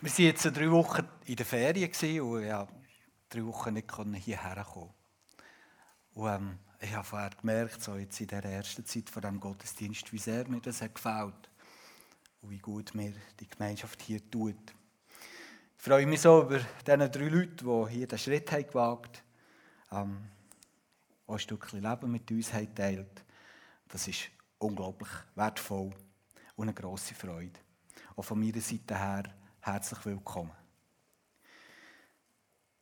[0.00, 2.68] Wir waren jetzt drei Wochen in der Ferien und ja,
[3.28, 3.90] drei Wochen nicht
[4.24, 4.94] hierher kommen.
[6.14, 10.12] Und ähm, ich habe vorher gemerkt, so jetzt in der ersten Zeit von diesem Gottesdienst,
[10.12, 11.50] wie sehr mir das hat gefällt
[12.40, 14.72] und wie gut mir die Gemeinschaft hier tut.
[15.76, 19.24] Ich freue mich so über diese drei Leute, die hier den Schritt haben gewagt
[19.88, 20.28] haben, ähm,
[21.26, 23.24] ein Stückchen Leben mit uns haben teilt.
[23.88, 25.90] Das ist unglaublich wertvoll
[26.54, 27.58] und eine grosse Freude.
[28.14, 29.24] Auch von meiner Seite her
[29.72, 30.52] herzlich willkommen.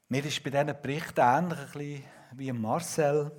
[0.09, 3.33] Mir ist bei diesen Berichten ähnlich wie Marcel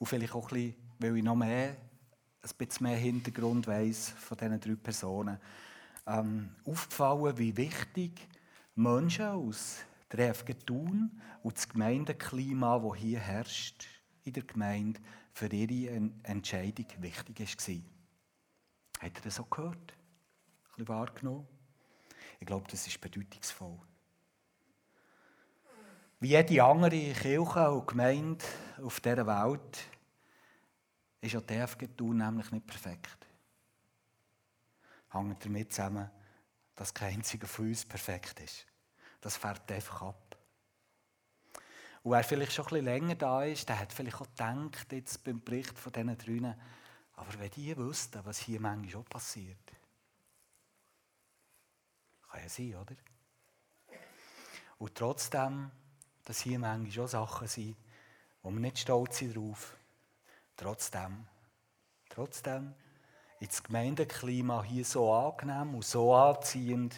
[0.00, 1.76] und vielleicht auch ein bisschen, weil ich noch mehr,
[2.42, 5.38] ein bisschen mehr Hintergrund weiss von diesen drei Personen,
[6.08, 8.26] ähm, aufgefallen, wie wichtig
[8.74, 9.76] Menschen aus
[10.10, 13.86] der FG Thun und das Gemeindeklima, das hier herrscht
[14.24, 15.00] in der Gemeinde,
[15.32, 19.04] für ihre Entscheidung wichtig war.
[19.04, 19.76] Habt ihr das auch gehört?
[19.76, 21.57] Ein bisschen wahrgenommen?
[22.40, 23.78] Ich glaube, das ist bedeutungsvoll.
[26.20, 28.44] Wie jede andere Kirche und Gemeinde
[28.82, 29.78] auf dieser Welt
[31.20, 33.26] ist auch die DFG Thun nämlich nicht perfekt.
[35.10, 36.10] Hängt damit zusammen,
[36.74, 38.66] dass kein einziger von uns perfekt ist.
[39.20, 40.36] Das fährt einfach ab.
[42.02, 45.22] Und wer vielleicht schon ein bisschen länger da ist, der hat vielleicht auch gedacht, jetzt
[45.24, 46.54] beim Bericht von diesen drinnen,
[47.14, 49.72] aber wenn die wüssten, was hier manchmal schon passiert,
[52.38, 52.96] kann ja sein, oder?
[54.78, 55.70] Und trotzdem,
[56.24, 57.76] dass hier manchmal schon Sachen sind,
[58.42, 59.76] wo wir nicht stolz sind drauf,
[60.56, 61.26] trotzdem,
[62.08, 62.74] trotzdem
[63.40, 66.94] ist das Gemeindeklima hier so angenehm und so anziehend,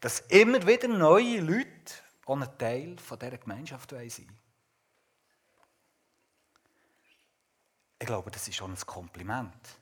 [0.00, 1.94] dass immer wieder neue Leute
[2.26, 4.38] auch ein Teil dieser Gemeinschaft sein.
[7.98, 9.80] Ich glaube, das ist schon ein Kompliment.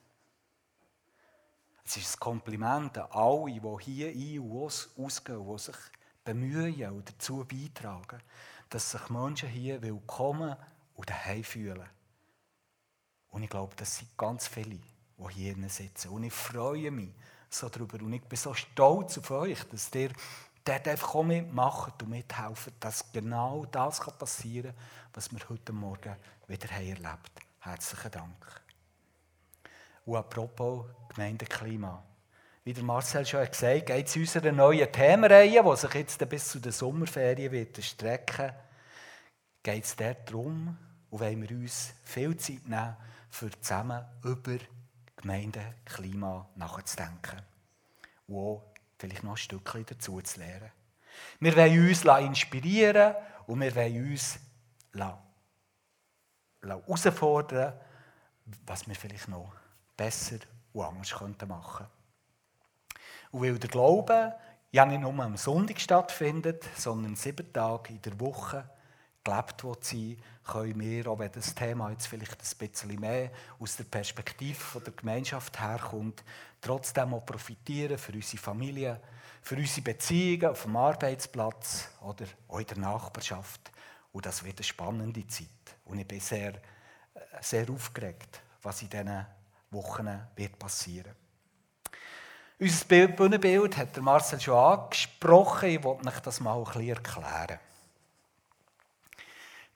[1.86, 5.77] Es ist ein Kompliment an alle, die hier ein- und ausgehen, die sich
[6.24, 8.22] bemühen und dazu beitragen,
[8.70, 10.56] dass sich Menschen hier willkommen
[10.94, 11.88] und daheim fühlen.
[13.28, 16.08] Und ich glaube, das sind ganz viele, die hier sitzen.
[16.08, 17.12] Und ich freue mich
[17.50, 17.98] so darüber.
[17.98, 20.11] Und ich bin so stolz auf euch, dass ihr
[20.64, 26.70] dort einfach mitmacht und mithelfen, dass genau das passieren kann, was wir heute Morgen wieder
[26.70, 27.20] erlebt haben.
[27.61, 28.64] Herzlichen Dank.
[30.05, 32.03] Und apropos Gemeindeklima.
[32.65, 36.48] Wie der Marcel schon gesagt hat, geht es unserer neuen Themenreihe, die sich jetzt bis
[36.48, 38.53] zu den Sommerferien wird strecken
[39.65, 40.77] geht es darum,
[41.11, 42.97] und wollen wir uns viel Zeit nehmen,
[43.31, 44.59] für zusammen über
[45.17, 47.41] Gemeindeklima nachzudenken.
[48.29, 48.63] Und auch
[48.98, 50.71] vielleicht noch ein Stückchen dazu zu lernen.
[51.41, 53.15] Wir wollen uns inspirieren
[53.47, 54.39] und wir wollen uns
[56.63, 57.73] herausfordern,
[58.67, 59.53] was wir vielleicht noch
[59.96, 60.38] besser
[60.72, 61.86] und anders könnten machen
[63.30, 64.34] Und weil der Glaube
[64.72, 68.68] ja nicht nur am Sonntag stattfindet, sondern sieben Tage in der Woche
[69.24, 73.84] gelebt sein können wir, auch wenn das Thema jetzt vielleicht ein bisschen mehr aus der
[73.84, 76.22] Perspektive der Gemeinschaft herkommt,
[76.61, 79.00] trotzdem auch profitieren für unsere Familie,
[79.42, 83.72] für unsere Beziehungen auf dem Arbeitsplatz oder auch in der Nachbarschaft.
[84.12, 85.48] Und das wird eine spannende Zeit.
[85.86, 86.55] Und ich bin sehr,
[87.40, 89.26] sehr aufgeregt, was in diesen
[89.74, 91.14] Wochen wird passieren.
[92.58, 95.68] Unser Bühnenbild hat Marcel schon angesprochen.
[95.68, 97.58] Ich wollte euch das mal ein bisschen erklären.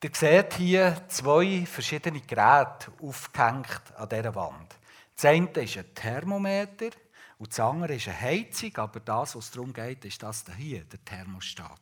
[0.01, 4.77] Ihr seht hier zwei verschiedene Geräte aufgehängt an dieser Wand.
[5.17, 6.91] Das eine ist ein Thermometer
[7.39, 11.05] und das andere ist eine Heizung, aber das, was darum geht, ist das hier, der
[11.05, 11.81] Thermostat.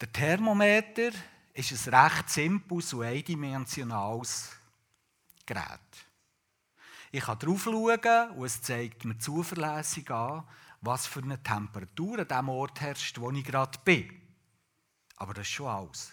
[0.00, 1.10] Der Thermometer
[1.54, 4.50] ist ein recht simples und eindimensionales
[5.46, 5.80] Gerät.
[7.12, 10.44] Ich kann drauf schauen und es zeigt mir zuverlässig an,
[10.80, 14.20] was für eine Temperatur an dem Ort herrscht, wo ich gerade bin.
[15.16, 16.12] Aber das ist schon alles.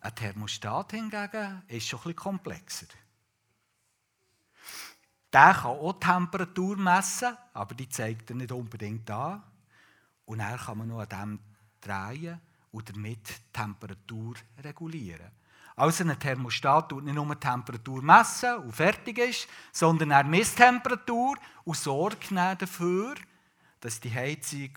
[0.00, 2.86] Ein Thermostat hingegen ist schon bisschen komplexer.
[5.32, 9.42] Der kann auch die Temperatur messen, aber die zeigt er nicht unbedingt an.
[10.24, 11.40] Und dann kann man noch an dem
[11.80, 12.40] drehen
[12.70, 15.32] damit die Temperatur regulieren.
[15.78, 20.56] Also ein Thermostat tut nicht nur die Temperatur messen und fertig ist, sondern er misst
[20.56, 23.14] Temperatur und sorgt dafür,
[23.78, 24.70] dass die Heizung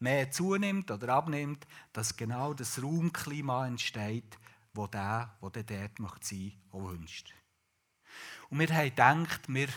[0.00, 4.36] mehr zunimmt oder abnimmt, dass genau das Raumklima entsteht,
[4.72, 7.32] wo der, wo der dort möchte sein, auch wünscht.
[8.50, 9.68] Und wir haben gedacht, wir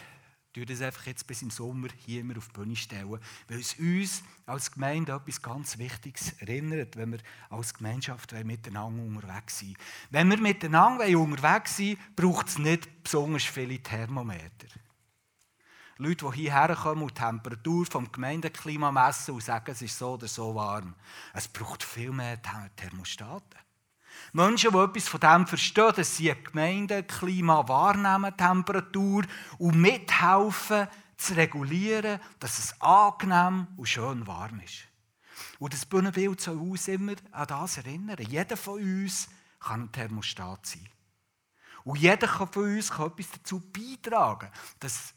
[0.57, 3.75] tun das einfach jetzt bis im Sommer hier immer auf die Bühne stellen, weil es
[3.75, 7.19] uns als Gemeinde etwas ganz Wichtiges erinnert, wenn wir
[7.50, 9.77] als Gemeinschaft miteinander unterwegs sind.
[10.09, 14.68] Wenn wir miteinander unterwegs sind, braucht es nicht besonders viele Thermometer.
[16.00, 20.13] Leute, die hierher kommen und die Temperatur vom Gemeindeklima messen und sagen, es ist so
[20.13, 20.94] oder so warm.
[21.33, 22.39] Es braucht viel mehr
[22.75, 23.67] Thermostaten.
[24.38, 29.24] Menschen, die etwas von dem verstehen, dass sie ein Gemeindeklima wahrnehmen, Temperatur,
[29.57, 30.88] und mithelfen,
[31.18, 34.84] zu regulieren, dass es angenehm und schön warm ist.
[35.57, 38.18] Und das Bühnenbild soll uns immer an das erinnern.
[38.19, 39.28] Jeder von uns
[39.60, 40.88] kann ein Thermostat sein.
[41.83, 45.16] Und jeder von uns kann etwas dazu beitragen, dass,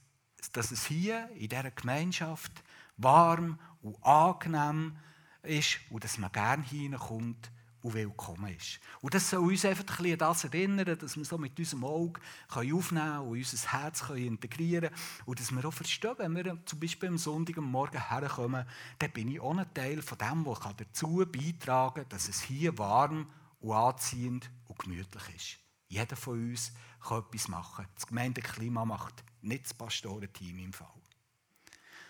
[0.52, 2.52] dass es hier in dieser Gemeinschaft
[2.96, 4.96] warm und angenehm
[5.42, 7.50] ist und dass man gerne hineinkommt
[7.82, 8.80] und willkommen ist.
[9.00, 12.20] Und das soll uns einfach ein bisschen das erinnern, dass wir so mit unserem Auge
[12.48, 15.02] aufnehmen können und unser Herz integrieren können.
[15.26, 18.66] Und dass wir auch verstehen, wenn wir zum Beispiel am Sonntag am Morgen herkommen,
[18.98, 22.76] dann bin ich auch ein Teil von dem, der dazu beitragen kann, dass es hier
[22.78, 23.26] warm
[23.60, 25.58] und anziehend und gemütlich ist.
[25.88, 27.86] Jeder von uns kann etwas machen.
[27.94, 30.86] Das Gemeindeklima macht nicht das Pastorenteam im Fall,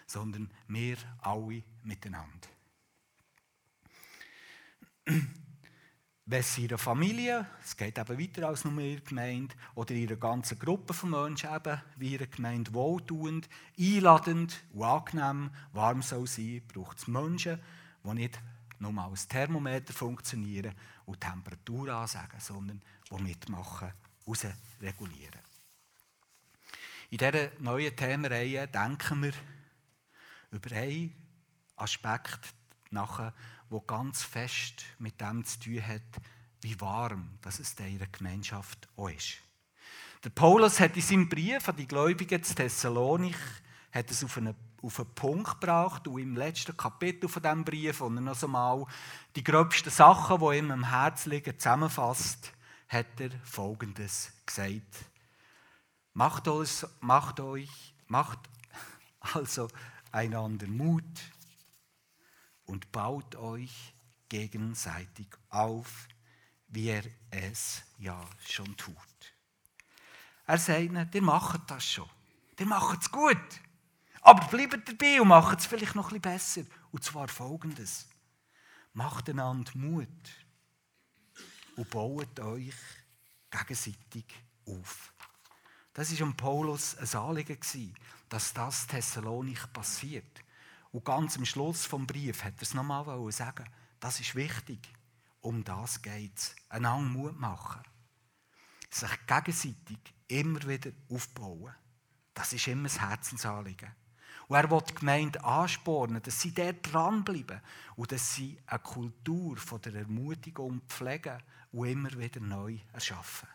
[0.07, 2.49] sondern wir alle miteinander
[6.31, 10.55] wenn sie ihre Familie, es geht eben weiter als nur ihre Gemeinde, oder ihre ganze
[10.55, 16.99] Gruppe von Menschen eben, wie ihre Gemeinde wohltuend, einladend und angenehm, warm soll sein, braucht
[16.99, 17.59] es Menschen,
[18.05, 18.41] die nicht
[18.79, 20.75] nur als Thermometer funktionieren
[21.05, 22.81] und Temperatur ansagen, sondern
[23.11, 23.93] die mitmachen,
[24.27, 24.47] raus
[24.81, 25.41] regulieren.
[27.11, 29.33] In dieser neuen Themenreihe denken wir
[30.53, 31.13] über einen
[31.75, 32.55] Aspekt
[32.91, 33.35] nachher,
[33.71, 36.03] wo ganz fest mit dem zu tun hat,
[36.61, 39.39] wie warm dass es in ihrer Gemeinschaft auch ist.
[40.23, 43.39] Der Paulus hat in seinem Brief an die Gläubigen zu Thessalonik
[43.93, 48.01] hat es auf einen, auf einen Punkt gebracht und im letzten Kapitel von diesem Brief,
[48.01, 48.87] wo er noch einmal
[49.35, 52.53] die gröbsten Sachen, die ihm am Herzen liegen, zusammenfasst,
[52.89, 55.07] hat er Folgendes gesagt.
[56.13, 58.41] Macht, euch, macht euch, macht
[59.21, 59.69] also
[60.13, 61.05] einander Mut,
[62.71, 63.93] und baut euch
[64.29, 66.07] gegenseitig auf,
[66.69, 68.97] wie er es ja schon tut.
[70.47, 72.09] Er sagt ihnen, ihr macht das schon.
[72.59, 73.37] Ihr macht es gut.
[74.23, 76.63] Aber bleibt dabei und macht es vielleicht noch ein besser.
[76.93, 78.09] Und zwar folgendes.
[78.93, 80.09] Macht einander Mut
[81.77, 82.75] und baut euch
[83.51, 84.27] gegenseitig
[84.67, 85.13] auf.
[85.93, 87.95] Das war Paulus ein Anliegen,
[88.29, 90.41] dass das Thessalonik passiert.
[90.93, 93.69] Und ganz am Schluss vom Brief hat er es nochmal sagen,
[94.01, 94.93] das ist wichtig.
[95.41, 96.57] Um das geht es.
[96.69, 97.83] Einander Mut machen.
[98.91, 101.75] Sich gegenseitig immer wieder aufbauen.
[102.35, 103.95] Das ist immer das Herzensanliegen.
[104.49, 107.61] Und er will die Gemeinde anspornen, dass sie dort dranbleiben
[107.95, 111.41] und dass sie eine Kultur der Ermutigung pflegen
[111.71, 113.49] und immer wieder neu erschaffen.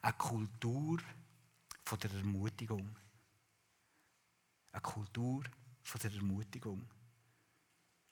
[0.00, 0.98] Eine Kultur
[2.02, 2.96] der Ermutigung.
[4.72, 5.44] Eine Kultur
[5.82, 6.88] von der Ermutigung.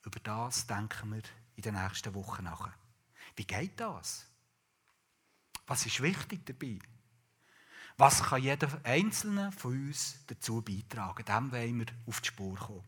[0.03, 1.21] Über das denken wir
[1.55, 2.69] in den nächsten Wochen nach.
[3.35, 4.25] Wie geht das?
[5.67, 6.79] Was ist wichtig dabei?
[7.97, 11.25] Was kann jeder Einzelne von uns dazu beitragen?
[11.25, 12.83] Dem wollen wir auf die Spur kommen.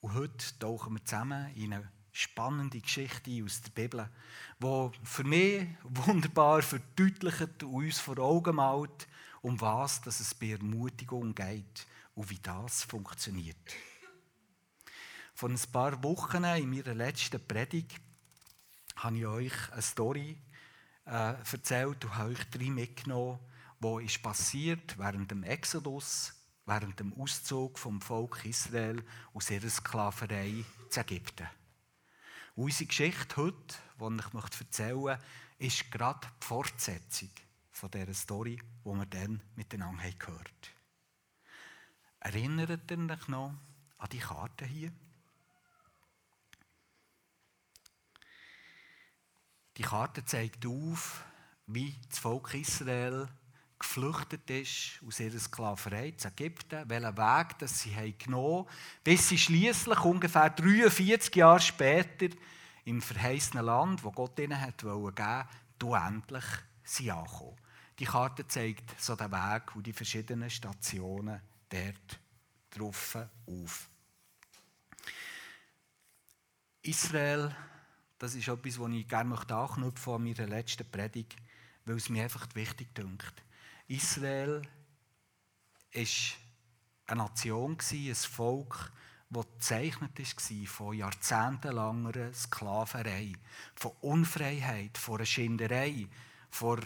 [0.00, 4.08] Und heute tauchen wir zusammen in eine spannende Geschichte aus der Bibel,
[4.62, 9.08] die für mich wunderbar verdeutlicht und uns vor Augen malt,
[9.40, 13.56] um was dass es bei Ermutigung geht und wie das funktioniert.
[15.34, 18.00] Vor ein paar Wochen in meiner letzten Predigt
[18.96, 20.38] habe ich euch eine Story
[21.04, 23.38] äh, erzählt und habe euch drei mitgenommen,
[23.78, 26.32] wo passiert während dem Exodus,
[26.64, 29.04] während dem Auszug vom Volk Israel
[29.34, 31.46] aus ihrer Sklaverei zu Ägypten.
[32.54, 35.24] Und unsere Geschichte heute, die ich euch erzählen möchte,
[35.58, 37.30] ist gerade die Fortsetzung
[37.70, 40.75] von dieser Story, die wir dann miteinander gehört haben.
[42.26, 43.54] Erinnert ihr euch noch
[43.98, 44.90] an die Karte hier?
[49.76, 51.24] Die Karte zeigt auf,
[51.68, 53.28] wie das Volk Israel
[53.78, 58.66] geflüchtet ist aus ihrer Sklaverei zu Ägypten, welchen Weg das sie haben genommen
[59.04, 62.34] bis sie schließlich ungefähr 43 Jahre später
[62.86, 65.46] im verheißenen Land, wo Gott ihnen hat geben wollte,
[65.80, 66.44] endlich
[66.82, 67.56] sie ankommen.
[68.00, 71.40] Die Karte zeigt so den Weg und die verschiedenen Stationen
[71.76, 72.20] dort
[72.70, 73.88] drauf auf.
[76.82, 77.54] Israel,
[78.18, 81.36] das ist etwas, was ich gerne anknüpfen an meiner letzten Predigt,
[81.84, 83.42] weil es mir einfach wichtig dünkt.
[83.88, 84.62] Israel
[85.92, 86.02] war
[87.06, 88.92] eine Nation, ein Volk,
[89.28, 93.32] das gezeichnet war von jahrzehntelanger Sklaverei,
[93.74, 96.06] von Unfreiheit, von einer Schinderei,
[96.50, 96.80] von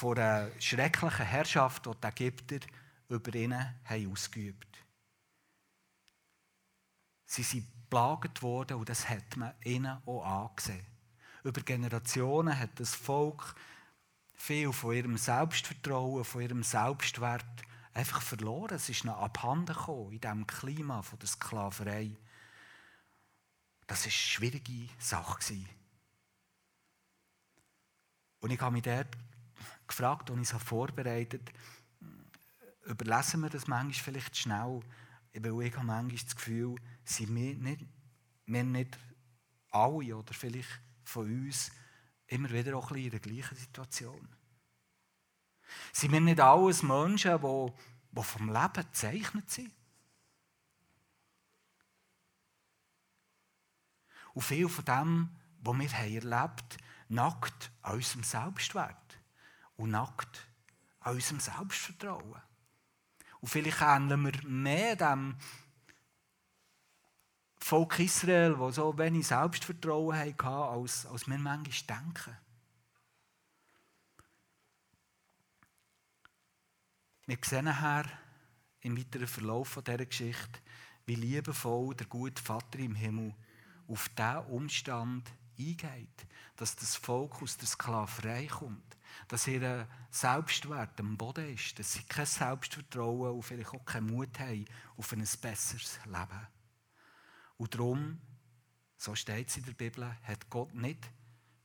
[0.00, 2.66] einer schrecklichen Herrschaft, die die Ägypter
[3.08, 4.84] über ihnen haben ausgeübt.
[7.24, 10.86] Sie sind plagt worden und das hat man ihnen auch angesehen.
[11.44, 13.54] Über Generationen hat das Volk
[14.34, 17.44] viel von ihrem Selbstvertrauen, von ihrem Selbstwert
[17.94, 18.74] einfach verloren.
[18.74, 22.16] Es ist noch abhanden gekommen in diesem Klima von der Sklaverei.
[23.86, 25.64] Das war eine schwierige Sache.
[28.40, 29.16] Und ich habe mich dort
[29.86, 31.58] gefragt, als ich es vorbereitet habe,
[32.86, 34.80] überlesen wir das manchmal vielleicht schnell,
[35.34, 37.84] weil ich habe manchmal das Gefühl, sind wir nicht,
[38.46, 38.98] wir nicht
[39.70, 41.70] alle oder vielleicht von uns
[42.26, 44.28] immer wieder auch ein bisschen in der gleichen Situation.
[45.92, 47.72] Sind wir nicht alles Menschen, die,
[48.12, 49.72] die vom Leben gezeichnet sind?
[54.32, 56.78] Und viel von dem, was wir haben erlebt
[57.08, 59.18] nackt an unserem Selbstwert
[59.76, 60.46] und nackt
[61.00, 62.42] an unserem Selbstvertrauen.
[63.40, 65.36] Und vielleicht ähneln wir mehr dem
[67.58, 72.36] Volk Israel, das so wenig Selbstvertrauen hatte, als, als wir manchmal denken.
[77.26, 78.04] Wir sehen nachher
[78.82, 80.60] im weiteren Verlauf dieser Geschichte,
[81.06, 83.34] wie liebevoll der gute Vater im Himmel
[83.88, 85.28] auf diesen Umstand
[85.58, 88.96] eingeht, dass das Volk aus der Sklaverei kommt,
[89.28, 94.38] dass ihr Selbstwert am Boden ist, dass sie kein Selbstvertrauen und vielleicht auch keinen Mut
[94.38, 94.64] haben
[94.96, 96.46] auf ein besseres Leben.
[97.58, 98.20] Und darum,
[98.96, 101.10] so steht es in der Bibel, hat Gott nicht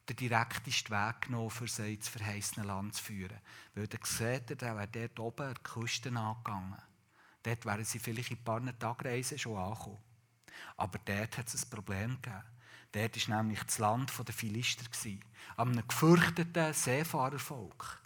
[0.10, 3.40] den direktesten Weg genommen, für sie ins verheißene Land zu führen.
[3.76, 6.82] Weil er sieht, er wäre dort oben an die Küste angegangen.
[7.44, 9.98] Dort wären sie vielleicht in ein paar Tagen schon angekommen.
[10.78, 12.44] Aber dort hat es ein Problem gegeben.
[12.92, 14.84] Dort war nämlich das Land der Philister.
[15.58, 18.02] Einem gefürchteten Seefahrervolk.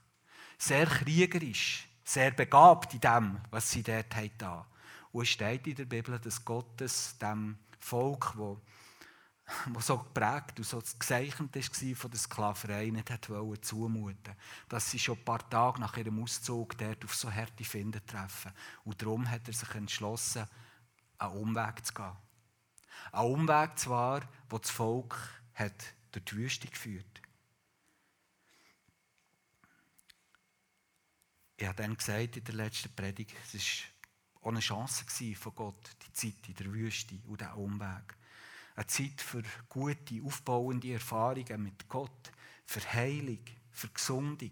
[0.58, 4.65] Sehr kriegerisch, sehr begabt in dem, was sie dort haben.
[5.12, 8.58] Und es steht in der Bibel, dass Gottes dem Volk, das
[9.68, 13.30] wo so geprägt und so gezeichnet war von der Sklaverei, nicht hat
[13.62, 14.36] zumuten
[14.68, 18.51] Dass sie schon ein paar Tage nach ihrem Auszug dort auf so harte Finden treffen.
[18.84, 20.46] Und darum hat er sich entschlossen,
[21.20, 22.25] einen Umweg zu gehen.
[23.12, 25.17] Ein Umweg zwar, wo das Volk
[25.53, 27.15] hat durch die Wüste geführt
[31.57, 35.89] Ich habe dann gesagt in der letzten Predigt, es war auch eine Chance von Gott,
[36.05, 38.15] die Zeit in der Wüste und der Umweg.
[38.75, 42.31] Eine Zeit für gute, aufbauende Erfahrungen mit Gott,
[42.65, 43.39] für Heilung,
[43.71, 44.51] für Gesundung,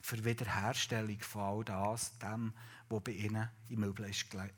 [0.00, 2.54] für Wiederherstellung von all das, dem,
[2.88, 4.48] was bei ihnen im Möbel war.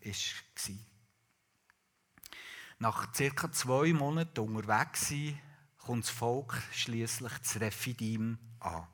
[2.82, 5.38] Nach circa zwei Monaten unterwegs sein,
[5.78, 8.88] kommt das Volk schließlich zu Refidim an.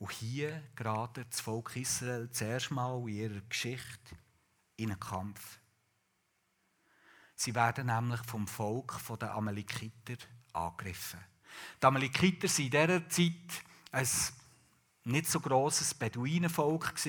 [0.00, 4.16] Und hier gerade das Volk Israel zuerst mal in ihrer Geschichte
[4.78, 5.60] in einen Kampf.
[7.36, 10.16] Sie werden nämlich vom Volk der Amalekiter
[10.54, 11.20] angegriffen.
[11.80, 14.08] Die Amalekiter waren in dieser Zeit ein
[15.04, 17.04] nicht so grosses Beduinenvolk, das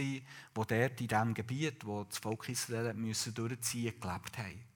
[0.54, 4.69] dort in diesem Gebiet, wo das Volk Israel durchziehen musste, gelebt haben.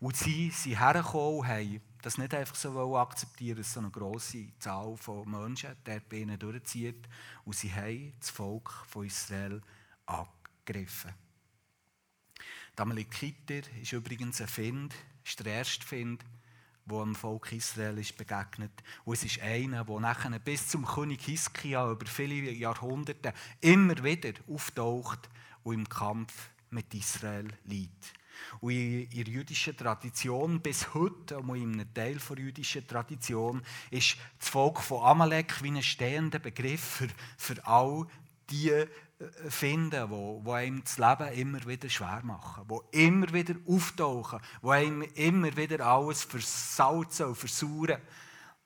[0.00, 4.48] Und sie sind hergekommen und haben das nicht einfach so akzeptieren, dass so eine grosse
[4.58, 7.06] Zahl von Menschen dort bei ihnen durchzieht.
[7.44, 9.60] Und sie haben das Volk von Israel
[10.06, 11.12] angegriffen.
[12.76, 16.24] Amalekiter ist übrigens ein Find, ist der erste Find,
[16.86, 18.72] der dem Volk Israel ist begegnet.
[19.04, 24.32] Und es ist einer, der nachher bis zum König Hiskia über viele Jahrhunderte immer wieder
[24.48, 25.28] auftaucht
[25.62, 26.32] und im Kampf
[26.70, 28.14] mit Israel liegt.
[28.60, 34.48] Und in der jüdischen Tradition bis heute, in einem Teil der jüdischen Tradition, ist das
[34.48, 38.06] Volk von Amalek wie ein stehender Begriff für, für all
[38.50, 38.70] die
[39.20, 44.40] äh, finden, wo, wo einem das Leben immer wieder schwer machen, wo immer wieder auftauchen,
[44.62, 48.00] wo einem immer wieder alles versalzen und versauern.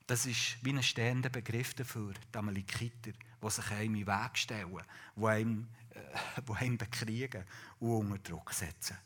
[0.07, 4.37] Das ist wie ein stehender Begriff dafür, die Amalekiter, die sich einem in den Weg
[4.37, 4.81] stellen,
[5.15, 7.43] die einem, äh, einem bekriegen
[7.79, 8.97] und unter Druck setzen.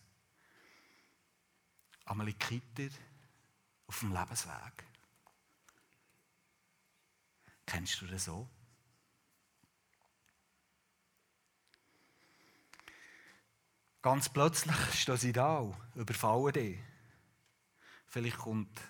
[2.09, 2.89] Amalekiter
[3.85, 4.83] auf dem Lebensweg.
[7.67, 8.49] Kennst du das so?
[14.01, 16.79] Ganz plötzlich stehen sie da überfallen dich.
[18.07, 18.81] Vielleicht kommt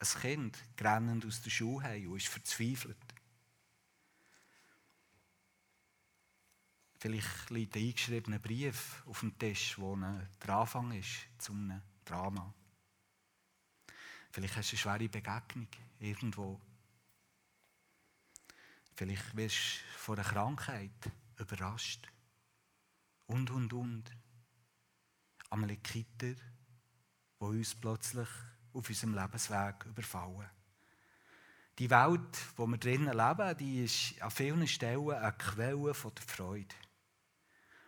[0.00, 2.96] ein Kind grennend aus der Schule heim und ist verzweifelt.
[6.98, 12.52] Vielleicht liegt ein eingeschriebener Brief auf dem Tisch, wo der Anfang ist zu einem Drama.
[14.30, 16.60] Vielleicht hast du eine schwere Begegnung irgendwo.
[18.94, 22.08] Vielleicht wirst du von einer Krankheit überrascht.
[23.26, 24.04] Und, und, und.
[25.50, 26.40] Amalekiter, die
[27.38, 28.28] uns plötzlich
[28.72, 30.50] auf unserem Lebensweg überfallen.
[31.78, 36.74] Die Welt, wo wir drinnen leben, die ist an vielen Stellen eine Quelle der Freude.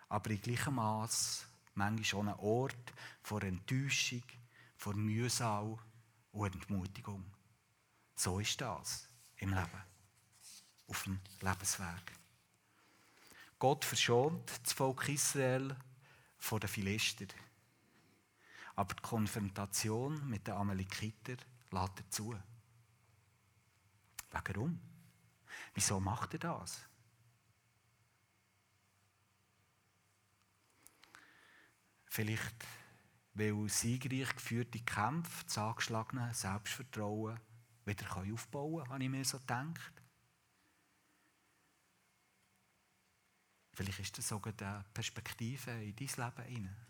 [0.08, 4.22] Aber in gleichem Maß manchmal schon ein Ort von Enttäuschung,
[4.76, 5.78] von Mühsal
[6.32, 7.24] und Entmutigung.
[8.14, 9.82] So ist das im Leben,
[10.88, 12.12] auf dem Lebensweg.
[13.58, 15.76] Gott verschont das Volk Israel
[16.38, 17.26] vor den Philister.
[18.74, 21.36] Aber die Konfrontation mit den Amalekiter
[21.70, 22.34] lädt dazu.
[24.30, 24.80] Warum?
[25.74, 26.80] Wieso macht er das?
[32.14, 32.66] Vielleicht,
[33.32, 37.40] weil siegreich geführte Kämpfe das angeschlagene Selbstvertrauen
[37.86, 40.02] wieder aufbauen können, habe ich mir so gedacht.
[43.72, 46.86] Vielleicht ist das sogar eine Perspektive in dein Leben hinein.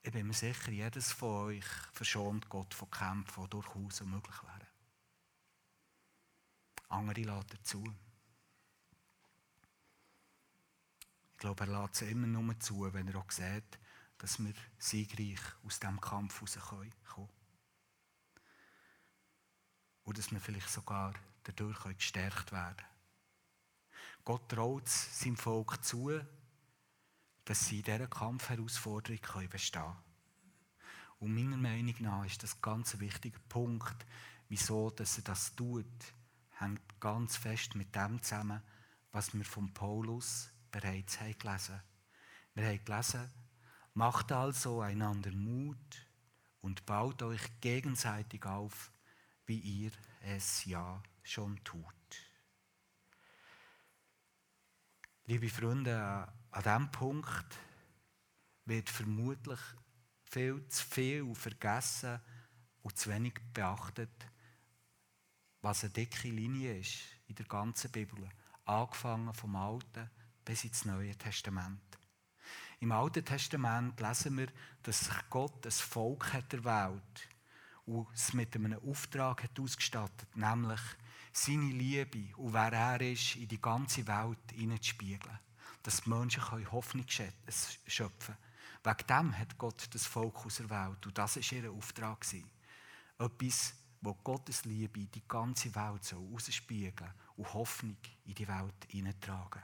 [0.00, 4.68] Ich bin mir sicher, jedes von euch verschont Gott von Kämpfen, die durchaus möglich wären.
[6.88, 7.84] Andere laden dazu.
[11.36, 13.78] Ich glaube, er lädt sie immer nur zu, wenn er auch sieht,
[14.16, 17.28] dass wir siegreich aus diesem Kampf rauskommen können.
[20.04, 21.12] Und dass wir vielleicht sogar
[21.42, 22.88] dadurch gestärkt werden können.
[24.24, 26.18] Gott traut seinem Volk zu,
[27.44, 29.96] dass sie in dieser Kampfherausforderung bestehen können.
[31.18, 34.06] Und meiner Meinung nach ist das ganz ein wichtiger Punkt,
[34.48, 35.84] wieso dass er das tut,
[36.52, 38.62] hängt ganz fest mit dem zusammen,
[39.12, 41.80] was wir von Paulus bereits haben gelesen
[42.54, 43.30] Wir haben gelesen,
[43.94, 46.06] macht also einander Mut
[46.60, 48.92] und baut euch gegenseitig auf,
[49.46, 49.90] wie ihr
[50.22, 51.82] es ja schon tut.
[55.24, 57.58] Liebe Freunde, an diesem Punkt
[58.66, 59.60] wird vermutlich
[60.24, 62.20] viel zu viel vergessen
[62.82, 64.26] und zu wenig beachtet,
[65.62, 68.28] was eine dicke Linie ist in der ganzen Bibel,
[68.66, 70.10] angefangen vom Alten
[70.46, 71.98] bis ins Neue Testament.
[72.78, 74.48] Im Alten Testament lesen wir,
[74.82, 77.28] dass sich Gott ein Volk hat erwählt
[77.84, 80.80] und es mit einem Auftrag hat ausgestattet, nämlich
[81.32, 85.38] seine Liebe und wer er ist, in die ganze Welt hineinzuspiegeln.
[85.82, 88.34] Dass die Menschen Hoffnung schöpfen
[88.84, 88.96] können.
[88.98, 92.24] Wegen dem hat Gott das Volk auserwählt und das war ihr Auftrag.
[93.18, 99.62] Etwas, wo Gottes Liebe in die ganze Welt ausspiegeln und Hoffnung in die Welt hineintragen.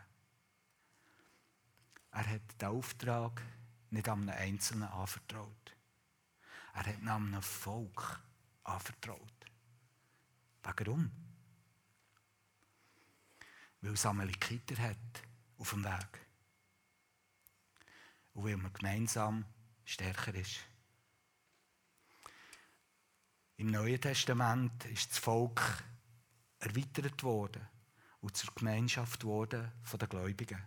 [2.13, 3.43] Er hat den Auftrag
[3.91, 5.77] nicht einem Einzelnen anvertraut.
[6.75, 8.21] Er hat einem Volk
[8.65, 9.33] anvertraut.
[10.63, 11.11] Warum?
[13.81, 15.23] Weil es Amalekiter hat
[15.59, 16.21] auf dem Weg.
[18.35, 19.45] Und weil man gemeinsam
[19.85, 20.61] stärker ist.
[23.57, 25.61] Im Neuen Testament ist das Volk
[26.59, 27.67] erweitert worden
[28.21, 30.63] und zur Gemeinschaft worden von den Gläubigen.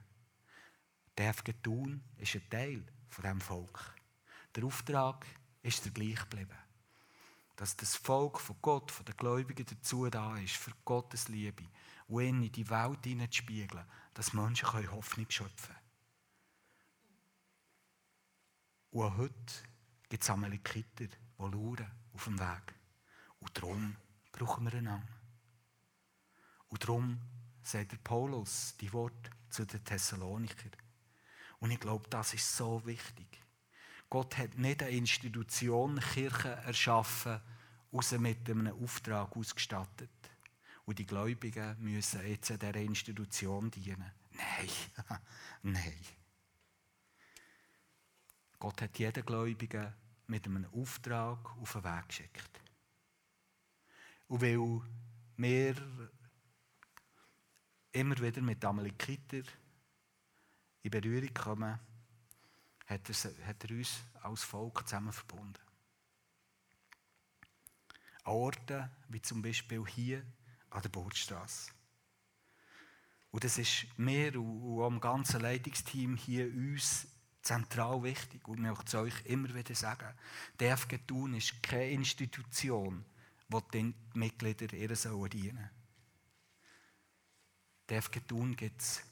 [1.18, 3.96] Der FG Thun ist ein Teil von diesem Volk.
[4.54, 5.26] Der Auftrag
[5.62, 6.58] ist der gleich geblieben.
[7.56, 11.64] Dass das Volk von Gott, von den Gläubigen dazu da ist, für Gottes Liebe
[12.08, 15.86] und ihn in die Welt hineinzuspiegeln, dass Menschen Hoffnung schöpfen können.
[18.92, 19.54] Und heute
[20.10, 22.74] gibt es Amalekiter, die lauern auf dem Weg.
[23.40, 23.96] Und darum
[24.32, 25.08] brauchen wir einander.
[26.70, 27.22] Und darum
[27.64, 30.70] sagt der Paulus die Worte zu den Thessaloniker.
[31.60, 33.28] Und ich glaube, das ist so wichtig.
[34.10, 37.42] Gott hat nicht eine Institution, Kirche erschaffen,
[37.92, 40.10] aus mit einem Auftrag ausgestattet.
[40.86, 44.12] Und die Gläubigen müssen jetzt dieser Institution dienen.
[44.32, 44.70] Nein,
[45.64, 46.06] nein.
[48.60, 49.94] Gott hat jeden Gläubigen
[50.28, 52.62] mit einem Auftrag auf den Weg geschickt.
[54.28, 54.82] Und weil
[55.38, 55.76] wir
[57.92, 59.44] immer wieder mit Amalekiter
[60.86, 61.80] in Berührung kommen,
[62.86, 65.60] hat er, hat er uns als Volk zusammen verbunden.
[68.24, 70.24] An Orten wie zum Beispiel hier
[70.70, 71.72] an der Bordstraße.
[73.32, 77.08] Und das ist mir und am ganzen Leitungsteam hier uns
[77.42, 78.48] zentral wichtig.
[78.48, 80.14] Und ich möchte es euch immer wieder sagen,
[80.60, 83.04] die FG Thun ist keine Institution,
[83.50, 85.70] wo die Mitglieder ihr dienen sollen.
[87.90, 89.04] Die FG Thun gibt es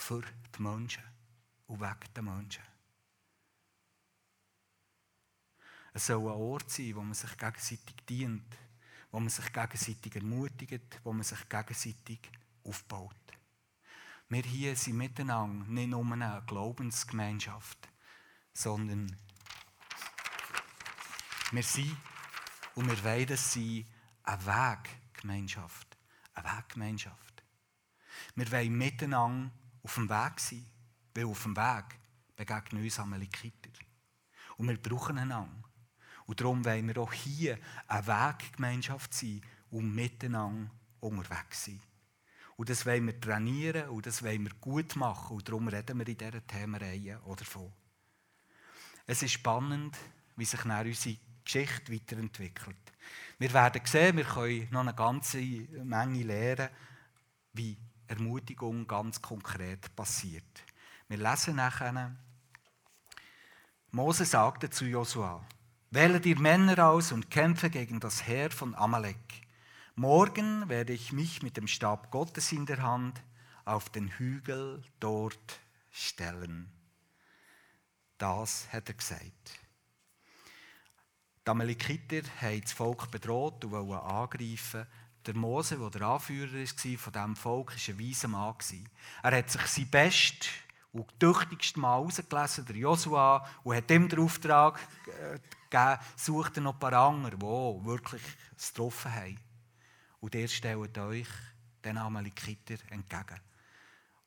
[0.00, 1.04] für die Menschen
[1.66, 2.62] und wegen der Menschen.
[5.92, 8.56] Es soll ein Ort sein, wo man sich gegenseitig dient,
[9.10, 12.30] wo man sich gegenseitig ermutigt, wo man sich gegenseitig
[12.64, 13.16] aufbaut.
[14.28, 17.88] Wir hier sind miteinander nicht nur eine Glaubensgemeinschaft,
[18.52, 19.16] sondern
[21.50, 21.96] wir sind
[22.76, 23.84] und wir wollen es sein,
[24.22, 25.96] eine Weggemeinschaft.
[26.34, 27.42] Eine Weggemeinschaft.
[28.36, 29.50] Wir wollen miteinander
[29.82, 30.66] auf dem Weg sein,
[31.14, 31.84] weil auf dem Weg
[32.36, 33.70] begegnen uns Amalekiter.
[34.56, 35.64] Und wir brauchen einander.
[36.26, 39.40] Und darum wollen wir auch hier eine Weggemeinschaft sein
[39.70, 41.82] und miteinander unterwegs sein.
[42.56, 45.36] Und das wollen wir trainieren und das wollen wir gut machen.
[45.36, 47.72] Und darum reden wir in dieser Themenreihe auch davon.
[49.06, 49.96] Es ist spannend,
[50.36, 52.76] wie sich nach unsere Geschichte weiterentwickelt.
[53.38, 56.68] Wir werden sehen, wir können noch eine ganze Menge lernen,
[57.54, 57.76] wie
[58.10, 60.64] Ermutigung ganz konkret passiert.
[61.08, 62.16] Wir lesen nachher,
[63.92, 65.44] Mose sagte zu Josua,
[65.90, 69.16] wähle dir Männer aus und kämpfe gegen das Heer von Amalek.
[69.94, 73.22] Morgen werde ich mich mit dem Stab Gottes in der Hand
[73.64, 76.70] auf den Hügel dort stellen.
[78.18, 79.60] Das hat er gesagt.
[81.46, 84.86] Die Amalekiter haben das Volk bedroht und wollten angreifen.
[85.26, 88.54] Der Mose, der der Anführer war von diesem Volk, war ein weiser Mann.
[89.22, 90.48] Er hat sich sein Bestes
[90.92, 96.72] und tüchtigste Mal ausgelesen, der Josua, und hat ihm den Auftrag äh, gegeben, sucht noch
[96.74, 98.22] ein paar andere, die wirklich
[98.56, 99.38] es getroffen haben.
[100.20, 101.28] Und ihr stellt euch
[101.84, 103.40] den Amalekiter entgegen.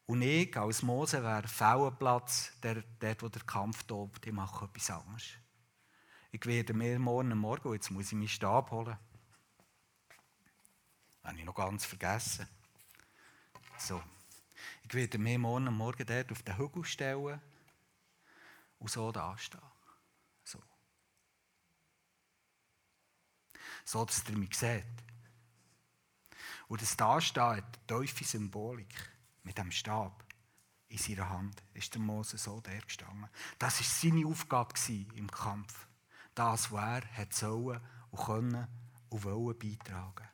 [0.05, 4.89] Und ich als Mose wäre Fellenplatz, der, dort wo der Kampf tobt, ich mache etwas
[4.89, 5.23] anderes.
[6.31, 8.97] Ich werde mir morgen Morgen, jetzt muss ich meinen Stab holen.
[11.23, 12.47] Habe ich noch ganz vergessen.
[13.77, 14.01] So.
[14.83, 17.41] Ich werde mir morgen Morgen dort auf den Hügel stellen
[18.79, 19.61] und so da stehen.
[20.43, 20.61] So.
[23.85, 24.85] So, dass ihr mich seht.
[26.67, 29.11] Und das Dastehen hat eine tiefe Symbolik.
[29.43, 30.23] Mit dem Stab
[30.87, 33.29] in seiner Hand ist der Mose so der gestanden.
[33.59, 34.73] Das war seine Aufgabe
[35.15, 35.87] im Kampf.
[36.35, 37.81] Das, was er sollen
[38.11, 38.67] und können
[39.09, 40.32] und wollen beitragen.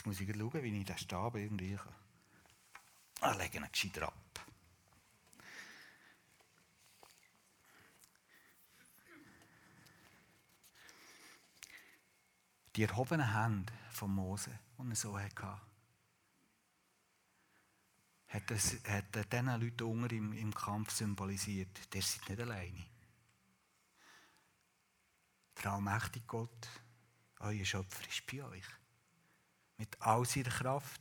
[0.00, 1.94] Jetzt muss ich schauen, wie ich den Stab irgendwie kann.
[3.20, 4.46] Ah, lege ihn gescheiter ab.
[12.74, 15.60] Die erhobenen Hände von Mose, die er so hatte,
[18.28, 21.92] hat, es, hat diesen Leuten unter im, im Kampf symbolisiert.
[21.92, 22.86] Der seid nicht alleine.
[25.62, 26.68] Der allmächtige Gott,
[27.40, 28.79] euer Schöpfer, ist bei euch.
[29.80, 31.00] Mit all seiner Kraft.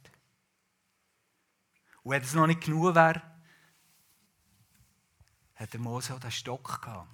[2.02, 3.22] Und wenn es noch nicht genug wäre,
[5.56, 7.10] hat der Mose auch den Stock gehabt.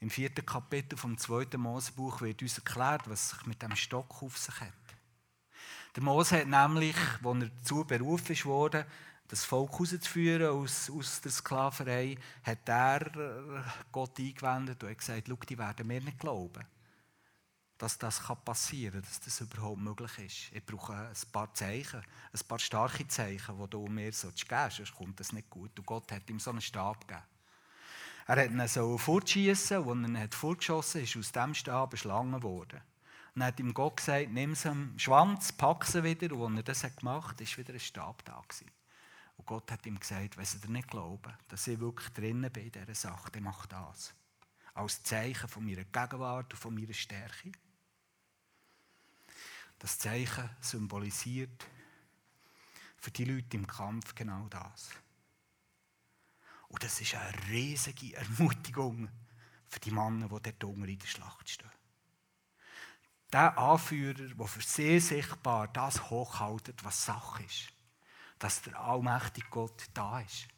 [0.00, 4.36] Im vierten Kapitel vom zweiten Mosebuch wird uns erklärt, was sich mit dem Stock auf
[4.36, 4.68] sich hat.
[5.96, 8.86] Der Mose hat nämlich, als er dazu berufen wurde,
[9.28, 15.36] das Volk herauszuführen aus, aus der Sklaverei, hat er Gott eingewendet und hat gesagt, schau,
[15.36, 16.66] die werden mir nicht glauben,
[17.78, 20.56] dass das passieren kann, dass das überhaupt möglich ist.
[20.56, 24.94] Ich brauche ein paar Zeichen, ein paar starke Zeichen, die du mir so geben sonst
[24.94, 25.76] kommt das nicht gut.
[25.78, 27.24] Und Gott hat ihm so einen Stab gegeben.
[28.26, 32.38] Er hat ihn so fortschießen und er ihn fortgeschossen ist aus dem Stab eine Schlange
[32.38, 32.80] geworden.
[33.34, 36.34] Und dann hat ihm Gott gesagt, nimm am Schwanz, pack sie wieder.
[36.36, 38.40] Und als er das gemacht hat, war wieder ein Stab da.
[38.48, 38.70] Gewesen.
[39.36, 42.66] Und Gott hat ihm gesagt, wenn sie dir nicht glauben, dass ich wirklich drinnen bin
[42.66, 44.14] in dieser Sache, dann mach das.
[44.72, 47.52] Als Zeichen von meiner Gegenwart und von meiner Stärke.
[49.84, 51.62] Das Zeichen symbolisiert
[52.96, 54.88] für die Leute im Kampf genau das.
[56.68, 59.10] Und das ist eine riesige Ermutigung
[59.68, 61.70] für die Männer, die dort unten in der Schlacht stehen.
[63.30, 67.70] Der Anführer, der für sie sichtbar das hochhaltet, was Sache ist.
[68.38, 70.48] Dass der allmächtige Gott da ist.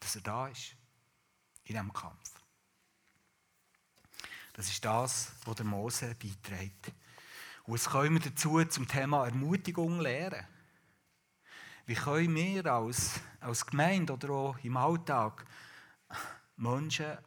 [0.00, 0.74] Dass er da ist.
[1.66, 2.39] In diesem Kampf.
[4.52, 6.92] Das ist das, was der Mose beiträgt.
[7.64, 10.46] Und jetzt können wir dazu zum Thema Ermutigung lernen.
[11.86, 15.44] Wie können wir als, als Gemeinde oder auch im Alltag
[16.56, 17.18] Menschen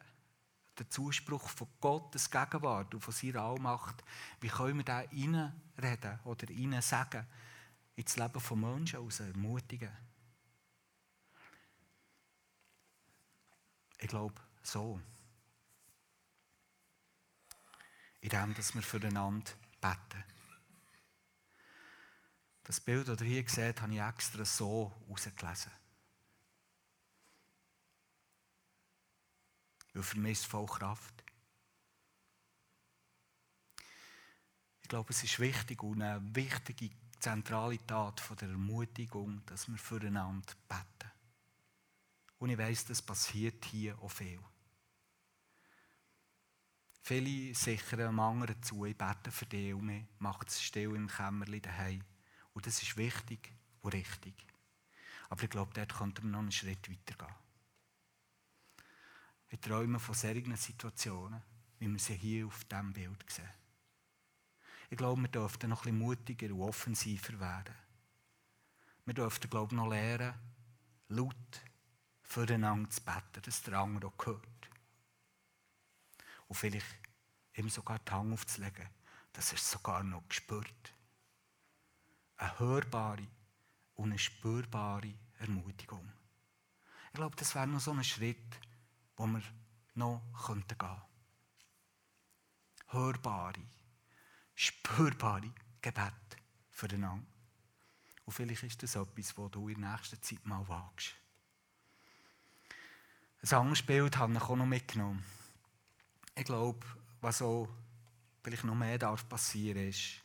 [0.78, 4.02] den Zuspruch von Gottes Gegenwart und von seiner Allmacht,
[4.40, 7.26] wie können wir da reinreden oder ihnen sagen,
[7.96, 9.92] ins Leben von Menschen aus ermutigen?
[13.98, 15.00] Ich glaube, so.
[18.24, 19.50] In dem, dass wir füreinander
[19.82, 20.24] beten.
[22.62, 25.70] Das Bild, das ihr hier seht, habe ich extra so herausgelesen.
[29.92, 31.22] Weil für mich ist es voll Kraft.
[34.80, 39.76] Ich glaube, es ist wichtig und eine wichtige zentrale Tat von der Ermutigung, dass wir
[39.76, 41.12] füreinander beten.
[42.38, 44.40] Und ich weiß, das passiert hier auch viel.
[47.06, 51.06] Viele sichern am anderen zu, ich bete für dich und mich, macht es still im
[51.06, 52.02] Kämmerchen daheim.
[52.54, 54.32] Und das ist wichtig und richtig.
[55.28, 57.36] Aber ich glaube, dort könnte man noch einen Schritt weitergehen.
[59.50, 61.42] Ich träume von solchen Situationen,
[61.78, 63.52] wie wir sie hier auf diesem Bild sehen.
[64.88, 67.74] Ich glaube, wir dürften noch bisschen mutiger und offensiver werden.
[69.04, 70.32] Wir dürften, glaube ich, noch lernen,
[71.08, 71.36] laut
[72.22, 74.53] füreinander zu beten, dass der andere auch hört.
[76.54, 76.86] Und vielleicht
[77.54, 78.88] ihm sogar die Hand aufzulegen,
[79.32, 80.94] dass er es sogar noch spürt.
[82.36, 83.26] Eine hörbare
[83.96, 86.08] und eine spürbare Ermutigung.
[87.08, 88.60] Ich glaube, das wäre noch so ein Schritt,
[89.16, 89.42] wo wir
[89.96, 91.02] noch gehen könnten.
[92.86, 93.60] Hörbare,
[94.54, 96.36] spürbare Gebet
[96.70, 97.26] füreinander.
[98.26, 101.16] Und vielleicht ist das etwas, was du in der nächsten Zeit mal wagst.
[103.42, 105.24] Ein anderes Bild habe ich auch noch mitgenommen.
[106.36, 106.84] Ich glaube,
[107.20, 107.68] was auch
[108.42, 110.20] vielleicht noch mehr darf passieren ist,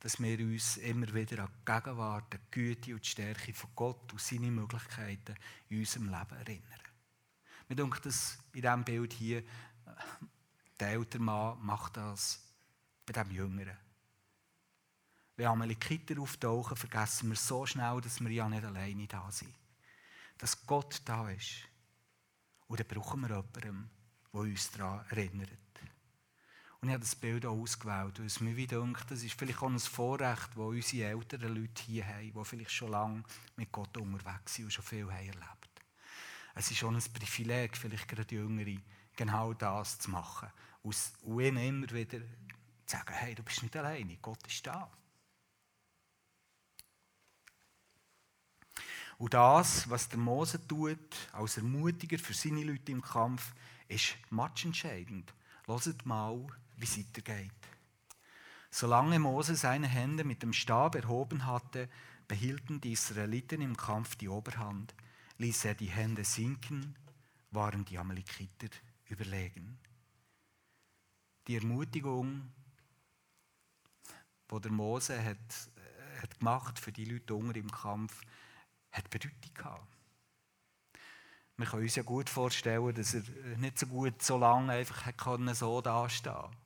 [0.00, 4.12] dass wir uns immer wieder an die Gegenwart, die Güte und die Stärke von Gott
[4.12, 5.34] und seine Möglichkeiten
[5.68, 6.80] in unserem Leben erinnern.
[7.68, 9.42] Wir denken, dass in diesem Bild hier,
[10.78, 12.42] der ältere Mann macht das
[13.06, 13.76] bei dem Jüngeren.
[15.36, 19.54] Wenn Amalekiter auftauchen, vergessen wir so schnell, dass wir ja nicht alleine da sind.
[20.38, 21.68] Dass Gott da ist.
[22.66, 23.90] Und dann brauchen wir jemanden,
[24.34, 25.50] der uns daran erinnert.
[26.80, 29.62] Und ich habe das Bild auch ausgewählt, weil es mir wieder denkt, das ist vielleicht
[29.62, 33.22] auch ein Vorrecht, das unsere älteren Leute hier haben, die vielleicht schon lange
[33.56, 35.82] mit Gott unterwegs sind und schon viel haben erlebt.
[36.54, 38.78] Es ist schon ein Privileg, vielleicht gerade Jüngere,
[39.16, 40.50] genau das zu machen.
[40.82, 42.26] Und ihnen immer wieder zu
[42.84, 44.90] sagen, hey, du bist nicht alleine, Gott ist da.
[49.16, 53.54] Und das, was der Mose tut, als Ermutiger für seine Leute im Kampf,
[53.88, 55.32] ist matchentscheidend.
[55.66, 57.50] Hört mal, wie es weitergeht.
[58.70, 61.88] Solange Mose seine Hände mit dem Stab erhoben hatte,
[62.26, 64.94] behielten die Israeliten im Kampf die Oberhand.
[65.38, 66.96] Ließ er die Hände sinken,
[67.50, 68.68] waren die Amalekiter
[69.06, 69.78] überlegen.
[71.46, 72.52] Die Ermutigung,
[74.50, 75.36] die der Mose hat,
[75.76, 78.22] äh, hat gemacht für die Leute unten im Kampf,
[78.90, 79.93] hat Bedeutung gehabt.
[81.56, 83.22] Wir können uns ja gut vorstellen, dass er
[83.58, 86.56] nicht so gut so lange einfach hat so dastehen konnte.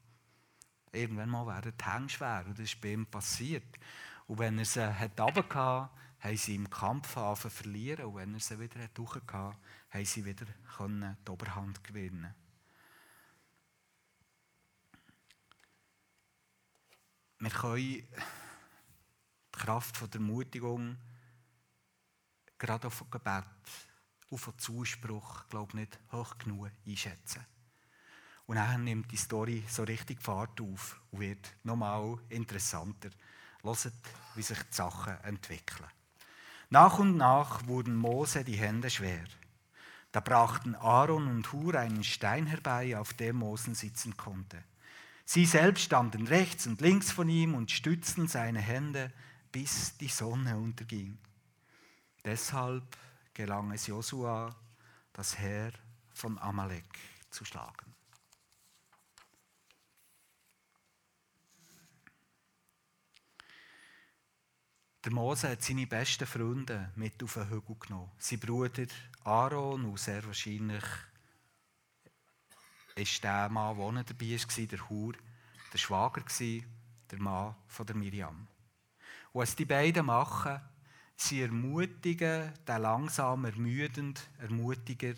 [0.93, 3.79] Irgendwann mal werden die Hände schwer und das ist bei ihm passiert.
[4.27, 8.41] Und wenn er sie hat runtergehauen, haben sie im Kampf angefangen verlieren und wenn er
[8.41, 9.57] sie wieder hochgehauen
[9.91, 12.35] haben sie wieder die Oberhand gewinnen
[17.41, 18.09] Wir können die
[19.53, 20.97] Kraft der Ermutigung
[22.59, 23.45] gerade auf von Gebet
[24.31, 27.45] und von Zuspruch, glaube ich, nicht hoch genug einschätzen.
[28.47, 33.11] Und dann nimmt die Story so richtig Fahrt auf und wird nochmal interessanter.
[33.63, 33.93] Hört,
[34.35, 35.89] wie sich die Sachen entwickeln.
[36.71, 39.25] Nach und nach wurden Mose die Hände schwer.
[40.13, 44.63] Da brachten Aaron und Hur einen Stein herbei, auf dem Mose sitzen konnte.
[45.25, 49.13] Sie selbst standen rechts und links von ihm und stützten seine Hände,
[49.53, 51.19] bis die Sonne unterging.
[52.25, 52.97] Deshalb
[53.39, 54.53] gelang es Josua,
[55.13, 55.71] das Heer
[56.13, 56.99] von Amalek
[57.31, 57.95] zu schlagen.
[65.05, 68.11] Der Mose hat seine besten Freunde mit auf den Hügel genommen.
[68.19, 68.89] Sein Bruder
[69.23, 70.85] Aaron und sehr wahrscheinlich
[72.97, 75.15] ist der Mann, der dabei war, der Hur,
[75.73, 76.25] der Schwager,
[77.09, 78.49] der Mann von der Miriam.
[79.33, 80.61] Und was die beiden machen,
[81.21, 85.15] sie ermutigen den langsam ermüdenden Ermutiger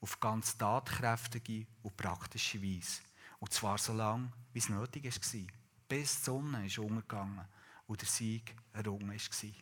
[0.00, 3.02] auf ganz tatkräftige und praktische Weise.
[3.38, 5.46] Und zwar so lange, wie es nötig war,
[5.88, 7.46] bis die Sonne ist untergegangen
[7.86, 9.52] und der Sieg errungen war.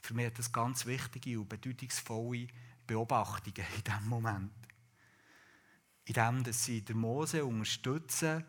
[0.00, 2.48] Für mich hat das ganz wichtige und bedeutungsvolle
[2.86, 4.52] Beobachtungen in diesem Moment.
[6.06, 8.44] In dem, dass sie den Mose unterstützen,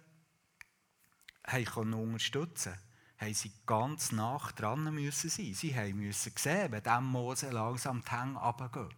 [1.45, 2.73] haben unterstützen
[3.21, 5.53] haben sie ganz nach dran müssen sein.
[5.53, 8.89] Sie haben müssen sehen, wenn dem Mose langsam die Hänge runtergehen.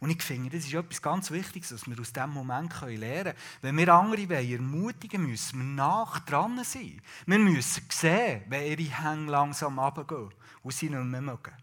[0.00, 3.36] Und ich finde, das ist etwas ganz Wichtiges, was wir aus diesem Moment lernen können.
[3.60, 7.02] Wenn wir andere wollen, ermutigen, müssen wir nach dran sein.
[7.26, 11.56] Wir müssen sehen, wenn ihre Hänge langsam runtergehen und sie nicht mehr mögen.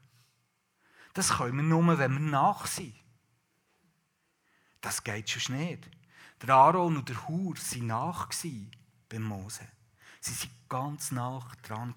[1.13, 2.93] Das können wir nur, wenn wir nach sind.
[4.81, 5.89] Das geht schon nicht.
[6.41, 8.29] Der Aaron und der Hur waren nach
[9.09, 9.65] beim Mose.
[10.25, 11.93] Sie waren ganz nah dran.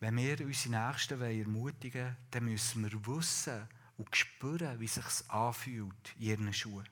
[0.00, 5.30] Wenn wir unsere Nächsten ermutigen wollen, dann müssen wir wissen und spüren, wie es sich
[5.30, 6.86] anfühlt in ihren Schuhen.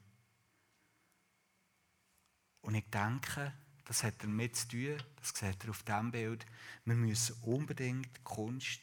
[2.62, 3.52] Und ich denke,
[3.84, 6.46] das hat damit zu tun, das seht ihr auf diesem Bild,
[6.86, 8.80] wir müssen unbedingt die Kunst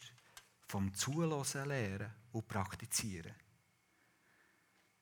[0.68, 3.34] vom Zuhören lernen und praktizieren.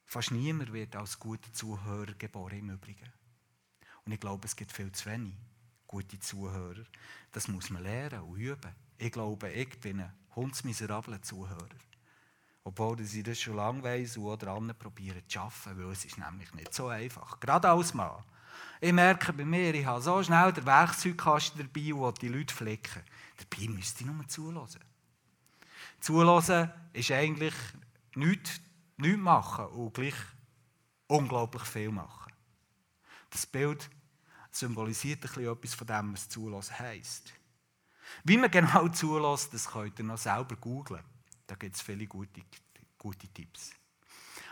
[0.10, 3.14] Fast niemand wird als guter Zuhörer geboren im Übrigen.
[4.06, 5.36] Und ich glaube, es gibt viel zu wenig
[5.86, 6.84] gute Zuhörer.
[7.32, 8.74] Das muss man lernen und üben.
[8.98, 11.78] Ich glaube, ich bin ein hundsmiserabler Zuhörer.
[12.64, 16.18] Obwohl ich das schon lange weiss und auch dran probiere zu arbeiten, weil es ist
[16.18, 17.40] nämlich nicht so einfach.
[17.40, 18.24] Gerade als Mann.
[18.82, 23.04] Ich merke bei mir, ich habe so schnell den Werkzeugkasten dabei und die Leute flicken.
[23.38, 24.82] Dabei müsste ich nur zulassen.
[26.00, 27.54] Zulassen ist eigentlich
[28.16, 28.60] nichts,
[29.00, 30.16] nichts machen und gleich
[31.08, 32.32] unglaublich viel machen.
[33.30, 33.90] Das Bild
[34.52, 37.34] symbolisiert ein bisschen etwas von dem, was zulassen heisst.
[38.24, 41.04] Wie man genau zulässt, das könnt ihr noch selber googlen.
[41.46, 42.42] Da gibt es viele gute,
[42.98, 43.72] gute Tipps.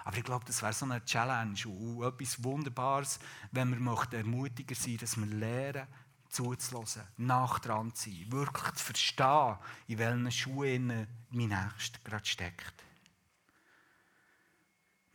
[0.03, 3.19] Aber ich glaube, das wäre so eine Challenge und etwas Wunderbares,
[3.51, 5.87] wenn wir ermutiger sein, dass wir lernen,
[6.29, 9.57] zuzulassen, nach dran zu sein, wirklich zu verstehen,
[9.87, 12.86] in welchen Schuhen mein Nächster gerade steckt.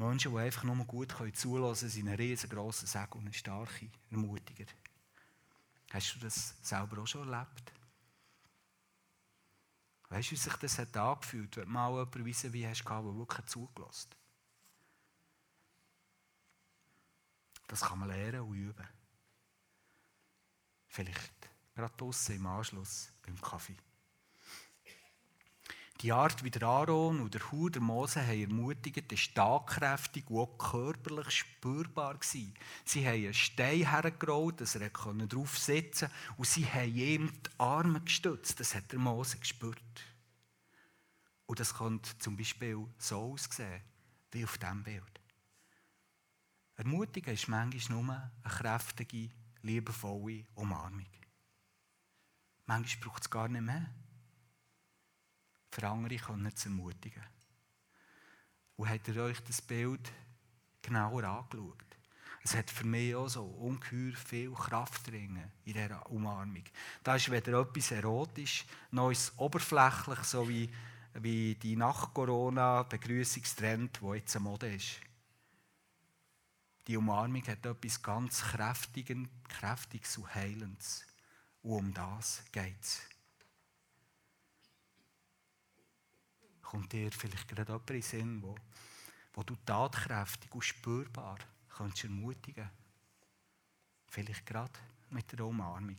[0.03, 4.67] Menschen, die einfach nur gut zulassen können, sind ein riesengroßer Segen und ein starker Ermutiger.
[5.93, 7.73] Hast du das selber auch schon erlebt?
[10.09, 13.05] Weißt du, wie sich das hat angefühlt, wenn du mal jemanden wissen, wie hast der
[13.05, 14.11] wirklich zugelassen
[17.67, 18.89] Das kann man lernen und üben.
[20.89, 23.77] Vielleicht gerade draussen im Anschluss beim Kaffee.
[26.01, 30.39] Die Art, wie der Aaron und der Hur der Mose haben ermutigt, ist tatkräftig und
[30.39, 32.19] auch körperlich spürbar.
[32.23, 37.51] Sie haben einen Stein hergerollt, dass er drauf sitzen konnte, und sie haben ihm die
[37.59, 38.59] Arme gestützt.
[38.59, 39.79] Das hat der Mose gespürt.
[41.47, 43.83] Und das könnte zum Beispiel so aussehen,
[44.33, 45.21] wie auf diesem Bild.
[46.77, 49.31] Ermutigen ist manchmal nur eine kräftige,
[49.63, 51.07] liebevolle Umarmung.
[52.67, 53.87] Manchmal braucht es gar nicht mehr.
[55.73, 57.25] Für andere können zu ermutigen.
[58.77, 60.13] Und habt ihr euch das Bild
[60.83, 61.79] genauer angeschaut?
[62.45, 66.65] Es hat für mich auch so ungeheuer viel Kraft drin in dieser Umarmung.
[67.03, 70.69] Da ist weder etwas erotisch, noch ist oberflächlich, so wie,
[71.15, 75.01] wie die Nach-Corona-Begrüßungstrend, der jetzt eine Mode ist.
[76.87, 81.07] Die Umarmung hat etwas ganz Kräftiges und Heilendes.
[81.63, 83.12] Und um das geht es.
[86.73, 88.55] Kommt dir vielleicht gerade jemand in den Sinn, wo,
[89.35, 92.71] wo du tatkräftig und spürbar kannst ermutigen
[94.09, 94.73] Vielleicht gerade
[95.11, 95.99] mit der Umarmung.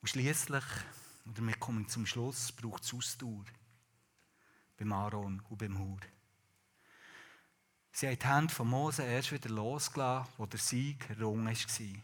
[0.00, 0.62] Und schließlich,
[1.26, 3.46] oder wir kommen zum Schluss, braucht es Ausdauer.
[4.78, 5.98] Beim Aaron und beim Hur.
[7.90, 12.02] Sie haben die Hände von Mose erst wieder losgelassen, wo der Sieg errungen war.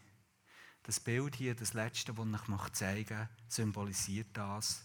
[0.83, 4.83] Das Bild hier, das letzte, das ich zeigen möchte, symbolisiert das,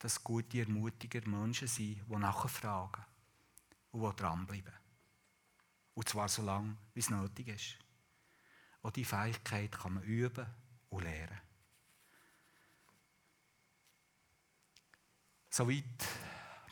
[0.00, 3.04] dass gute Ermutiger Menschen sind, die nachfragen
[3.92, 4.72] und die dranbleiben.
[5.94, 7.76] Und zwar so lange, wie es nötig ist.
[8.82, 10.46] Auch diese Fähigkeit kann man üben
[10.88, 11.38] und lernen.
[15.50, 15.84] Soweit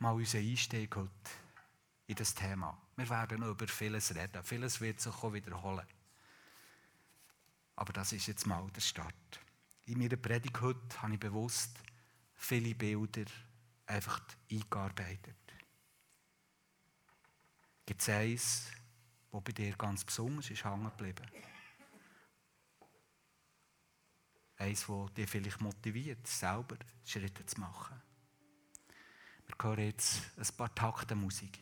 [0.00, 1.10] mal unser Einstieg heute
[2.06, 2.80] in das Thema.
[2.96, 4.42] Wir werden noch über vieles reden.
[4.42, 5.86] Vieles wird sich auch wiederholen.
[7.76, 9.40] Aber das ist jetzt mal der Start.
[9.84, 11.78] In meiner Predigt heute habe ich bewusst
[12.38, 13.30] viele Bilder
[13.86, 15.36] einfach eingearbeitet.
[17.84, 18.70] Gibt es eins,
[19.30, 21.26] das bei dir ganz besonders ist hängen geblieben?
[24.56, 28.00] Eins, das dich vielleicht motiviert, selber Schritte zu machen.
[29.46, 31.58] Wir hören jetzt ein paar Takte Musik.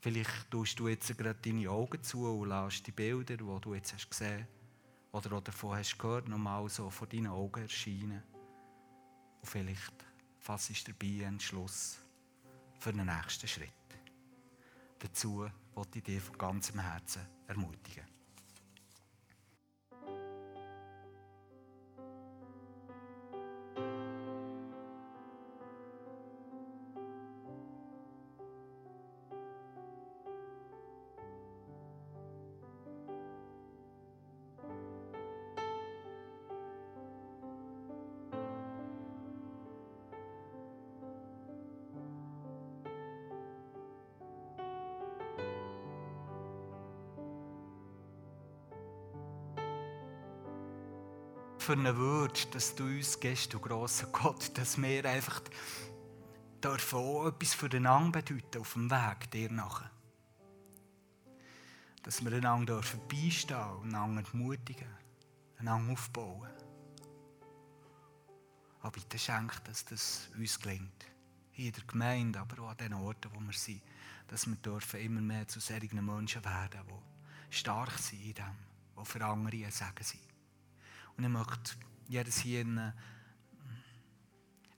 [0.00, 3.92] Vielleicht tust du jetzt gerade deine Augen zu und lässt die Bilder, die du jetzt
[3.92, 4.46] hast gesehen
[5.10, 8.22] oder davon hast gehört, nochmal so vor deinen Augen erscheinen.
[9.40, 10.07] Und vielleicht
[10.48, 11.98] fassst du dabei einen Schluss
[12.78, 13.68] für den nächsten Schritt.
[14.98, 18.17] Dazu wollte ich dich von ganzem Herzen ermutigen.
[51.68, 55.42] Für einen Wort, dass du uns gibst, du grosser Gott, dass wir einfach
[56.64, 59.90] dürfen auch etwas füreinander bedeuten auf dem Weg dir nachher.
[62.02, 64.88] Dass wir einander dürfen beistehen und einander ermutigen,
[65.58, 66.48] einander aufbauen.
[68.80, 71.04] Aber bitte schenk, dass das uns gelingt.
[71.52, 73.82] In der Gemeinde, aber auch an den Orten, wo wir sind.
[74.28, 78.56] Dass wir dürfen immer mehr zu solchen Menschen werden, die stark sind in dem,
[78.98, 80.27] die für andere ein Segen sind.
[81.18, 81.74] Und ich möchte
[82.06, 82.94] jedes hier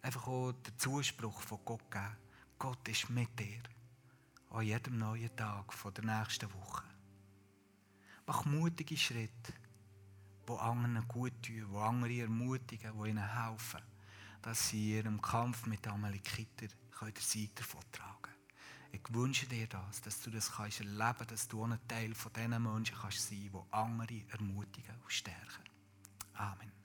[0.00, 2.16] einfach auch den Zuspruch von Gott geben.
[2.58, 3.62] Gott ist mit dir.
[4.48, 6.84] An jedem neuen Tag von der nächsten Woche.
[8.26, 9.52] Mach mutige Schritte,
[10.48, 13.82] die anderen gut tun, die andere ermutigen, die ihnen helfen,
[14.40, 18.34] dass sie in ihrem Kampf mit Amalekiter den Sieg davon tragen
[18.92, 22.14] Ich wünsche dir das, dass du das kannst erleben kannst, dass du auch ein Teil
[22.14, 25.69] von diesen Menschen kannst sein kannst, die andere ermutigen und stärken.
[26.40, 26.79] Amen.